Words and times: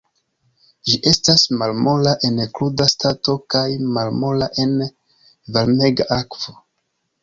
Ĝi 0.91 0.95
estas 1.11 1.43
malmola 1.59 2.15
en 2.31 2.41
kruda 2.57 2.89
stato 2.95 3.37
kaj 3.57 3.65
malmola 4.01 4.53
en 4.67 4.77
varmega 5.57 6.13
akvo. 6.23 6.61